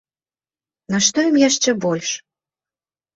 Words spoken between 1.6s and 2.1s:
больш?